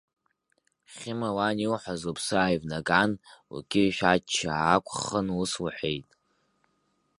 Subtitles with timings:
[0.93, 3.11] Хьыма лан илҳәаз лыԥсы ааивнаган,
[3.57, 6.07] лқьышә ачча аақәххын ус лҳәеит…